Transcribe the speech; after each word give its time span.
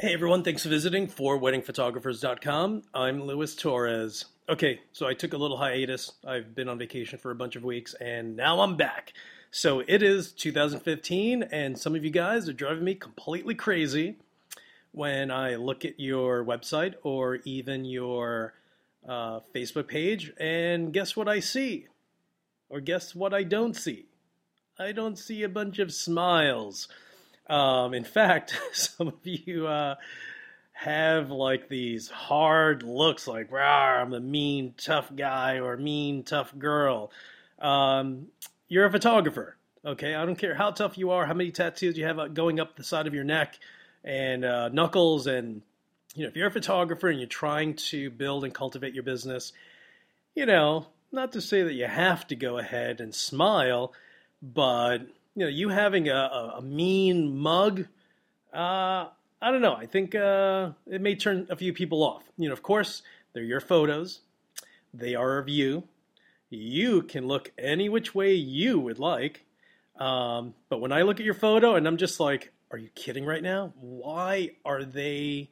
Hey 0.00 0.14
everyone, 0.14 0.42
thanks 0.42 0.62
for 0.62 0.70
visiting 0.70 1.08
for 1.08 1.38
weddingphotographers.com. 1.38 2.84
I'm 2.94 3.22
Luis 3.24 3.54
Torres. 3.54 4.24
Okay, 4.48 4.80
so 4.92 5.06
I 5.06 5.12
took 5.12 5.34
a 5.34 5.36
little 5.36 5.58
hiatus. 5.58 6.12
I've 6.26 6.54
been 6.54 6.70
on 6.70 6.78
vacation 6.78 7.18
for 7.18 7.30
a 7.30 7.34
bunch 7.34 7.54
of 7.54 7.64
weeks 7.64 7.92
and 8.00 8.34
now 8.34 8.60
I'm 8.60 8.78
back. 8.78 9.12
So 9.50 9.82
it 9.86 10.02
is 10.02 10.32
2015 10.32 11.42
and 11.42 11.78
some 11.78 11.94
of 11.94 12.02
you 12.02 12.10
guys 12.10 12.48
are 12.48 12.54
driving 12.54 12.84
me 12.84 12.94
completely 12.94 13.54
crazy 13.54 14.16
when 14.92 15.30
I 15.30 15.56
look 15.56 15.84
at 15.84 16.00
your 16.00 16.46
website 16.46 16.94
or 17.02 17.40
even 17.44 17.84
your 17.84 18.54
uh, 19.06 19.40
Facebook 19.54 19.88
page 19.88 20.32
and 20.40 20.94
guess 20.94 21.14
what 21.14 21.28
I 21.28 21.40
see? 21.40 21.88
Or 22.70 22.80
guess 22.80 23.14
what 23.14 23.34
I 23.34 23.42
don't 23.42 23.76
see? 23.76 24.06
I 24.78 24.92
don't 24.92 25.18
see 25.18 25.42
a 25.42 25.48
bunch 25.50 25.78
of 25.78 25.92
smiles. 25.92 26.88
Um, 27.50 27.94
in 27.94 28.04
fact, 28.04 28.58
some 28.72 29.08
of 29.08 29.18
you 29.24 29.66
uh, 29.66 29.96
have 30.72 31.30
like 31.30 31.68
these 31.68 32.08
hard 32.08 32.84
looks, 32.84 33.26
like 33.26 33.52
I'm 33.52 34.14
a 34.14 34.20
mean, 34.20 34.74
tough 34.78 35.10
guy 35.14 35.58
or 35.58 35.76
mean, 35.76 36.22
tough 36.22 36.56
girl. 36.56 37.10
Um, 37.58 38.28
you're 38.68 38.86
a 38.86 38.90
photographer, 38.90 39.56
okay? 39.84 40.14
I 40.14 40.24
don't 40.24 40.38
care 40.38 40.54
how 40.54 40.70
tough 40.70 40.96
you 40.96 41.10
are, 41.10 41.26
how 41.26 41.34
many 41.34 41.50
tattoos 41.50 41.98
you 41.98 42.06
have 42.06 42.34
going 42.34 42.60
up 42.60 42.76
the 42.76 42.84
side 42.84 43.08
of 43.08 43.14
your 43.14 43.24
neck 43.24 43.58
and 44.04 44.44
uh, 44.44 44.68
knuckles, 44.68 45.26
and 45.26 45.62
you 46.14 46.22
know, 46.22 46.28
if 46.28 46.36
you're 46.36 46.46
a 46.46 46.52
photographer 46.52 47.08
and 47.08 47.18
you're 47.18 47.28
trying 47.28 47.74
to 47.74 48.10
build 48.10 48.44
and 48.44 48.54
cultivate 48.54 48.94
your 48.94 49.02
business, 49.02 49.52
you 50.36 50.46
know, 50.46 50.86
not 51.10 51.32
to 51.32 51.40
say 51.40 51.64
that 51.64 51.74
you 51.74 51.86
have 51.86 52.26
to 52.28 52.36
go 52.36 52.58
ahead 52.58 53.00
and 53.00 53.12
smile, 53.12 53.92
but 54.40 55.00
you 55.40 55.46
know, 55.46 55.50
you 55.50 55.70
having 55.70 56.10
a, 56.10 56.14
a, 56.14 56.54
a 56.58 56.62
mean 56.62 57.38
mug, 57.38 57.86
uh, 58.52 59.06
I 59.40 59.50
don't 59.50 59.62
know. 59.62 59.72
I 59.72 59.86
think 59.86 60.14
uh, 60.14 60.72
it 60.86 61.00
may 61.00 61.14
turn 61.14 61.46
a 61.48 61.56
few 61.56 61.72
people 61.72 62.02
off. 62.02 62.22
You 62.36 62.48
know, 62.48 62.52
of 62.52 62.62
course, 62.62 63.00
they're 63.32 63.42
your 63.42 63.62
photos. 63.62 64.20
They 64.92 65.14
are 65.14 65.38
of 65.38 65.48
you. 65.48 65.84
You 66.50 67.00
can 67.00 67.26
look 67.26 67.52
any 67.56 67.88
which 67.88 68.14
way 68.14 68.34
you 68.34 68.78
would 68.80 68.98
like. 68.98 69.46
Um, 69.98 70.52
but 70.68 70.82
when 70.82 70.92
I 70.92 71.02
look 71.02 71.20
at 71.20 71.24
your 71.24 71.32
photo 71.32 71.74
and 71.74 71.88
I'm 71.88 71.96
just 71.96 72.20
like, 72.20 72.52
are 72.70 72.76
you 72.76 72.90
kidding 72.94 73.24
right 73.24 73.42
now? 73.42 73.72
Why 73.80 74.50
are 74.66 74.84
they, 74.84 75.48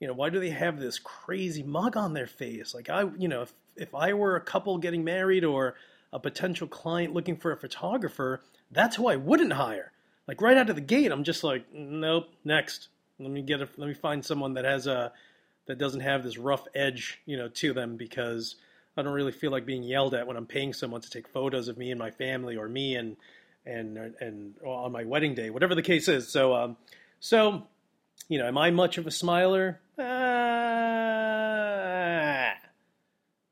you 0.00 0.08
know, 0.08 0.12
why 0.12 0.30
do 0.30 0.40
they 0.40 0.50
have 0.50 0.80
this 0.80 0.98
crazy 0.98 1.62
mug 1.62 1.96
on 1.96 2.14
their 2.14 2.26
face? 2.26 2.74
Like 2.74 2.90
I, 2.90 3.04
you 3.16 3.28
know, 3.28 3.42
if, 3.42 3.54
if 3.76 3.94
I 3.94 4.14
were 4.14 4.34
a 4.34 4.40
couple 4.40 4.76
getting 4.78 5.04
married 5.04 5.44
or 5.44 5.76
a 6.12 6.18
potential 6.18 6.66
client 6.66 7.14
looking 7.14 7.36
for 7.36 7.52
a 7.52 7.56
photographer, 7.56 8.40
that's 8.70 8.96
who 8.96 9.08
I 9.08 9.16
wouldn't 9.16 9.52
hire. 9.52 9.92
Like 10.26 10.42
right 10.42 10.56
out 10.56 10.68
of 10.68 10.76
the 10.76 10.82
gate, 10.82 11.10
I'm 11.10 11.24
just 11.24 11.42
like, 11.42 11.64
nope, 11.72 12.28
next. 12.44 12.88
Let 13.18 13.30
me 13.30 13.42
get 13.42 13.60
a, 13.60 13.68
let 13.76 13.88
me 13.88 13.94
find 13.94 14.24
someone 14.24 14.54
that 14.54 14.64
has 14.64 14.86
a 14.86 15.12
that 15.66 15.78
doesn't 15.78 16.00
have 16.00 16.24
this 16.24 16.38
rough 16.38 16.66
edge, 16.74 17.20
you 17.26 17.36
know, 17.36 17.48
to 17.48 17.72
them 17.72 17.96
because 17.96 18.56
I 18.96 19.02
don't 19.02 19.12
really 19.12 19.32
feel 19.32 19.50
like 19.50 19.66
being 19.66 19.82
yelled 19.82 20.14
at 20.14 20.26
when 20.26 20.36
I'm 20.36 20.46
paying 20.46 20.72
someone 20.72 21.00
to 21.02 21.10
take 21.10 21.28
photos 21.28 21.68
of 21.68 21.78
me 21.78 21.90
and 21.90 21.98
my 21.98 22.10
family 22.10 22.56
or 22.56 22.68
me 22.68 22.96
and 22.96 23.16
and 23.64 23.96
and 24.20 24.54
on 24.64 24.92
my 24.92 25.04
wedding 25.04 25.34
day, 25.34 25.50
whatever 25.50 25.74
the 25.74 25.82
case 25.82 26.08
is. 26.08 26.28
So 26.28 26.54
um, 26.54 26.76
so 27.20 27.64
you 28.28 28.38
know, 28.38 28.46
am 28.46 28.58
I 28.58 28.70
much 28.70 28.98
of 28.98 29.06
a 29.06 29.10
smiler? 29.10 29.80
Uh, 29.98 30.04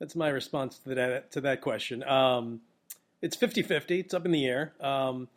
that's 0.00 0.16
my 0.16 0.28
response 0.28 0.78
to 0.80 0.94
that 0.94 1.30
to 1.32 1.40
that 1.42 1.60
question. 1.60 2.02
Um, 2.02 2.60
it's 3.24 3.36
50-50. 3.36 4.00
It's 4.00 4.12
up 4.14 4.26
in 4.26 4.32
the 4.32 4.44
air. 4.44 4.74
Um, 4.80 5.28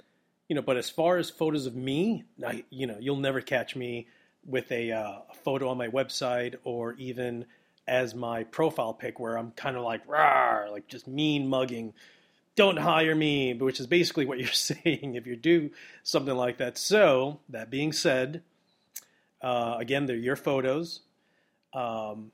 you 0.49 0.55
know, 0.55 0.61
but 0.61 0.75
as 0.75 0.89
far 0.89 1.17
as 1.17 1.29
photos 1.29 1.65
of 1.65 1.75
me, 1.75 2.25
I, 2.45 2.65
you 2.69 2.85
know, 2.85 2.97
you'll 2.99 3.15
never 3.15 3.39
catch 3.39 3.77
me 3.77 4.07
with 4.45 4.69
a, 4.73 4.91
uh, 4.91 5.19
photo 5.43 5.69
on 5.69 5.77
my 5.77 5.87
website 5.87 6.55
or 6.65 6.93
even 6.95 7.45
as 7.87 8.13
my 8.13 8.43
profile 8.43 8.93
pic 8.93 9.19
where 9.19 9.37
I'm 9.37 9.51
kind 9.51 9.77
of 9.77 9.83
like, 9.83 10.05
rawr, 10.05 10.69
like 10.69 10.87
just 10.89 11.07
mean 11.07 11.47
mugging. 11.47 11.93
Don't 12.57 12.77
hire 12.77 13.15
me, 13.15 13.53
which 13.53 13.79
is 13.79 13.87
basically 13.87 14.25
what 14.25 14.37
you're 14.39 14.49
saying 14.49 15.15
if 15.15 15.25
you 15.25 15.37
do 15.37 15.71
something 16.03 16.35
like 16.35 16.57
that. 16.57 16.77
So, 16.77 17.39
that 17.49 17.69
being 17.69 17.93
said, 17.93 18.43
uh, 19.41 19.77
again, 19.79 20.07
they're 20.07 20.17
your 20.17 20.35
photos. 20.35 21.01
Um, 21.73 22.31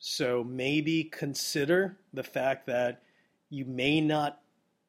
so 0.00 0.42
maybe 0.42 1.04
consider 1.04 1.98
the 2.12 2.22
fact 2.24 2.66
that 2.66 3.02
you 3.50 3.64
may 3.64 4.00
not 4.00 4.40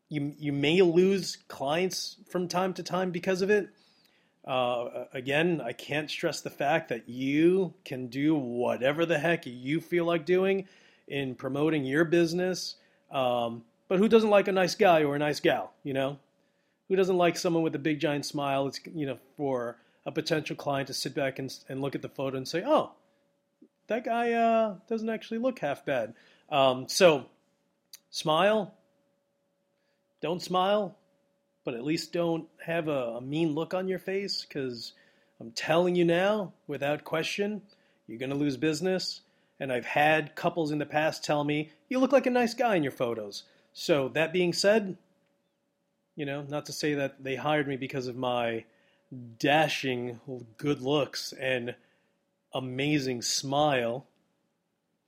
you 0.09 0.33
you 0.37 0.53
may 0.53 0.81
lose 0.81 1.37
clients 1.47 2.17
from 2.29 2.47
time 2.47 2.73
to 2.75 2.83
time 2.83 3.11
because 3.11 3.41
of 3.41 3.49
it. 3.49 3.69
Uh, 4.45 5.05
again, 5.13 5.61
I 5.63 5.73
can't 5.73 6.09
stress 6.09 6.41
the 6.41 6.49
fact 6.49 6.89
that 6.89 7.07
you 7.07 7.73
can 7.85 8.07
do 8.07 8.35
whatever 8.35 9.05
the 9.05 9.19
heck 9.19 9.45
you 9.45 9.79
feel 9.79 10.05
like 10.05 10.25
doing 10.25 10.67
in 11.07 11.35
promoting 11.35 11.85
your 11.85 12.05
business. 12.05 12.75
Um, 13.11 13.63
but 13.87 13.99
who 13.99 14.07
doesn't 14.07 14.29
like 14.29 14.47
a 14.47 14.51
nice 14.51 14.75
guy 14.75 15.03
or 15.03 15.15
a 15.15 15.19
nice 15.19 15.39
gal? 15.39 15.73
You 15.83 15.93
know, 15.93 16.19
who 16.87 16.95
doesn't 16.95 17.17
like 17.17 17.37
someone 17.37 17.63
with 17.63 17.75
a 17.75 17.79
big 17.79 17.99
giant 17.99 18.25
smile? 18.25 18.67
It's 18.67 18.79
you 18.93 19.05
know 19.05 19.17
for 19.37 19.77
a 20.05 20.11
potential 20.11 20.55
client 20.55 20.87
to 20.87 20.93
sit 20.93 21.13
back 21.13 21.39
and, 21.39 21.53
and 21.69 21.81
look 21.81 21.95
at 21.95 22.01
the 22.01 22.09
photo 22.09 22.37
and 22.37 22.47
say, 22.47 22.63
oh, 22.65 22.91
that 23.87 24.03
guy 24.03 24.33
uh, 24.33 24.75
doesn't 24.89 25.09
actually 25.09 25.37
look 25.37 25.59
half 25.59 25.85
bad. 25.85 26.13
Um, 26.49 26.87
so 26.89 27.27
smile, 28.11 28.73
don't 30.21 30.41
smile, 30.41 30.95
but 31.65 31.73
at 31.73 31.83
least 31.83 32.13
don't 32.13 32.47
have 32.63 32.87
a, 32.87 33.15
a 33.17 33.21
mean 33.21 33.55
look 33.55 33.73
on 33.73 33.87
your 33.87 33.99
face 33.99 34.45
because 34.47 34.93
I'm 35.39 35.51
telling 35.51 35.95
you 35.95 36.05
now, 36.05 36.53
without 36.67 37.03
question, 37.03 37.61
you're 38.07 38.19
going 38.19 38.29
to 38.29 38.35
lose 38.35 38.57
business. 38.57 39.21
And 39.59 39.71
I've 39.71 39.85
had 39.85 40.35
couples 40.35 40.71
in 40.71 40.79
the 40.79 40.85
past 40.85 41.23
tell 41.23 41.43
me, 41.43 41.71
you 41.87 41.99
look 41.99 42.11
like 42.11 42.25
a 42.25 42.31
nice 42.31 42.53
guy 42.53 42.75
in 42.75 42.83
your 42.83 42.91
photos. 42.91 43.43
So, 43.73 44.09
that 44.09 44.33
being 44.33 44.53
said, 44.53 44.97
you 46.15 46.25
know, 46.25 46.41
not 46.41 46.65
to 46.65 46.73
say 46.73 46.95
that 46.95 47.23
they 47.23 47.35
hired 47.35 47.67
me 47.67 47.77
because 47.77 48.07
of 48.07 48.15
my 48.17 48.65
dashing 49.39 50.19
good 50.57 50.81
looks 50.81 51.33
and 51.39 51.75
amazing 52.53 53.21
smile. 53.21 54.05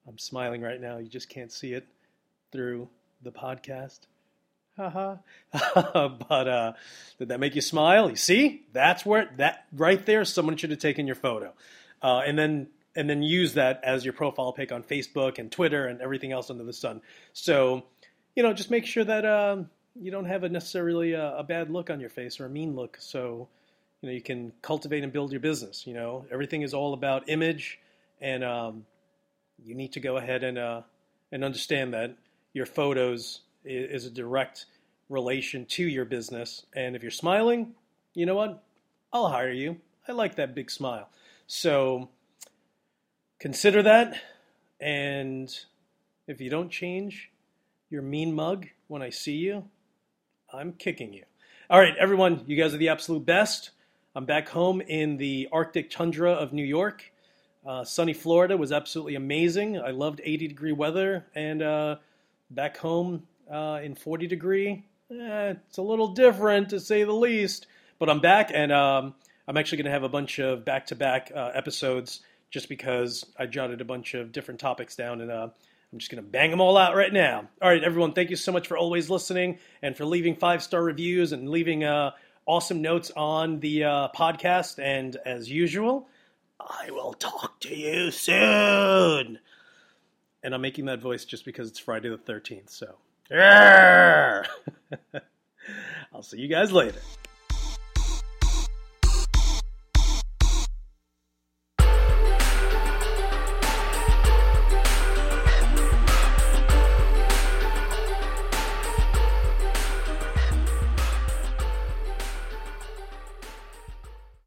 I'm 0.07 0.17
smiling 0.17 0.61
right 0.61 0.79
now. 0.79 0.97
You 0.97 1.09
just 1.09 1.29
can't 1.29 1.51
see 1.51 1.73
it 1.73 1.87
through 2.53 2.87
the 3.21 3.31
podcast. 3.31 3.99
Haha. 4.77 5.17
but 5.51 6.47
uh, 6.47 6.73
did 7.19 7.27
that 7.27 7.39
make 7.39 7.55
you 7.55 7.61
smile? 7.61 8.09
You 8.09 8.15
see, 8.15 8.65
that's 8.71 9.05
where 9.05 9.29
that 9.37 9.65
right 9.73 10.03
there. 10.05 10.23
Someone 10.23 10.55
should 10.55 10.69
have 10.69 10.79
taken 10.79 11.05
your 11.05 11.15
photo, 11.15 11.53
uh, 12.01 12.21
and 12.25 12.39
then 12.39 12.67
and 12.95 13.09
then 13.09 13.21
use 13.21 13.55
that 13.55 13.81
as 13.83 14.05
your 14.05 14.13
profile 14.13 14.53
pic 14.53 14.71
on 14.71 14.83
Facebook 14.83 15.39
and 15.39 15.51
Twitter 15.51 15.87
and 15.87 16.01
everything 16.01 16.31
else 16.31 16.49
under 16.49 16.63
the 16.63 16.73
sun. 16.73 17.01
So, 17.33 17.83
you 18.35 18.43
know, 18.43 18.53
just 18.53 18.71
make 18.71 18.85
sure 18.85 19.03
that 19.03 19.25
um, 19.25 19.69
you 19.99 20.11
don't 20.11 20.25
have 20.25 20.43
a 20.43 20.49
necessarily 20.49 21.13
a, 21.13 21.37
a 21.37 21.43
bad 21.43 21.69
look 21.69 21.89
on 21.89 21.99
your 21.99 22.09
face 22.09 22.39
or 22.39 22.45
a 22.45 22.49
mean 22.49 22.75
look. 22.75 22.97
So, 22.99 23.49
you 24.01 24.09
know, 24.09 24.13
you 24.13 24.21
can 24.21 24.53
cultivate 24.61 25.03
and 25.03 25.11
build 25.11 25.31
your 25.31 25.39
business. 25.39 25.85
You 25.87 25.93
know, 25.93 26.25
everything 26.31 26.61
is 26.61 26.73
all 26.73 26.93
about 26.93 27.29
image, 27.29 27.79
and 28.21 28.43
um, 28.43 28.85
you 29.63 29.75
need 29.75 29.93
to 29.93 29.99
go 29.99 30.17
ahead 30.17 30.43
and 30.43 30.57
uh, 30.57 30.81
and 31.31 31.43
understand 31.43 31.93
that 31.93 32.15
your 32.53 32.65
photos 32.65 33.41
is 33.65 34.05
a 34.05 34.11
direct 34.11 34.65
relation 35.09 35.65
to 35.65 35.83
your 35.83 36.05
business. 36.05 36.65
And 36.75 36.95
if 36.95 37.01
you're 37.01 37.11
smiling, 37.11 37.73
you 38.13 38.25
know 38.25 38.35
what? 38.35 38.63
I'll 39.11 39.29
hire 39.29 39.51
you. 39.51 39.77
I 40.07 40.11
like 40.11 40.35
that 40.35 40.55
big 40.55 40.69
smile. 40.69 41.09
So 41.47 42.09
consider 43.39 43.83
that. 43.83 44.15
And 44.79 45.55
if 46.27 46.41
you 46.41 46.49
don't 46.49 46.69
change 46.69 47.31
your 47.89 48.01
mean 48.01 48.33
mug 48.33 48.67
when 48.87 49.01
I 49.01 49.09
see 49.09 49.35
you, 49.35 49.65
I'm 50.51 50.73
kicking 50.73 51.13
you. 51.13 51.23
All 51.69 51.79
right, 51.79 51.95
everyone, 51.97 52.43
you 52.45 52.55
guys 52.55 52.73
are 52.73 52.77
the 52.77 52.89
absolute 52.89 53.25
best. 53.25 53.71
I'm 54.15 54.25
back 54.25 54.49
home 54.49 54.81
in 54.81 55.17
the 55.17 55.47
Arctic 55.51 55.89
tundra 55.89 56.31
of 56.31 56.53
New 56.53 56.65
York. 56.65 57.11
Uh, 57.65 57.83
sunny 57.83 58.13
Florida 58.13 58.57
was 58.57 58.71
absolutely 58.71 59.15
amazing. 59.15 59.79
I 59.79 59.91
loved 59.91 60.21
80 60.23 60.49
degree 60.49 60.73
weather. 60.73 61.25
And 61.33 61.61
uh, 61.61 61.95
back 62.49 62.77
home 62.77 63.23
uh, 63.51 63.79
in 63.83 63.95
40 63.95 64.27
degree, 64.27 64.85
eh, 65.11 65.53
it's 65.67 65.77
a 65.77 65.81
little 65.81 66.09
different 66.09 66.69
to 66.69 66.79
say 66.79 67.03
the 67.03 67.13
least. 67.13 67.67
But 67.99 68.09
I'm 68.09 68.19
back, 68.19 68.51
and 68.53 68.71
um, 68.71 69.15
I'm 69.47 69.57
actually 69.57 69.77
going 69.77 69.85
to 69.85 69.91
have 69.91 70.03
a 70.03 70.09
bunch 70.09 70.39
of 70.39 70.65
back 70.65 70.87
to 70.87 70.95
back 70.95 71.31
episodes 71.33 72.21
just 72.53 72.69
because 72.69 73.25
I 73.37 73.47
jotted 73.47 73.81
a 73.81 73.85
bunch 73.85 74.13
of 74.13 74.31
different 74.31 74.59
topics 74.59 74.95
down 74.95 75.21
and 75.21 75.31
uh, 75.31 75.49
I'm 75.91 75.99
just 75.99 76.11
going 76.11 76.23
to 76.23 76.29
bang 76.29 76.51
them 76.51 76.61
all 76.61 76.77
out 76.77 76.95
right 76.95 77.11
now. 77.11 77.49
All 77.59 77.69
right, 77.69 77.83
everyone, 77.83 78.13
thank 78.13 78.29
you 78.29 78.35
so 78.35 78.51
much 78.51 78.67
for 78.67 78.77
always 78.77 79.09
listening 79.09 79.57
and 79.81 79.97
for 79.97 80.05
leaving 80.05 80.35
five 80.35 80.61
star 80.61 80.83
reviews 80.83 81.31
and 81.31 81.49
leaving 81.49 81.83
uh, 81.83 82.11
awesome 82.45 82.83
notes 82.83 83.11
on 83.15 83.59
the 83.59 83.85
uh, 83.85 84.07
podcast. 84.15 84.77
And 84.77 85.17
as 85.25 85.49
usual, 85.49 86.07
I 86.59 86.91
will 86.91 87.13
talk 87.13 87.59
to 87.61 87.75
you 87.75 88.11
soon. 88.11 89.39
And 90.43 90.53
I'm 90.53 90.61
making 90.61 90.85
that 90.85 90.99
voice 90.99 91.25
just 91.25 91.45
because 91.45 91.69
it's 91.69 91.79
Friday 91.79 92.09
the 92.09 92.17
13th. 92.17 92.69
So, 92.69 92.95
I'll 96.13 96.23
see 96.23 96.39
you 96.39 96.47
guys 96.47 96.71
later. 96.71 96.99